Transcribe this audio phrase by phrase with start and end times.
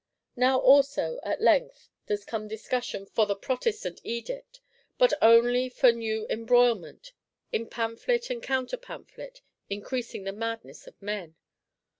[0.35, 4.59] _Now also, at length, does come discussion of the Protestant Edict:
[4.97, 7.11] but only for new embroilment;
[7.51, 11.35] in pamphlet and counter pamphlet, increasing the madness of men.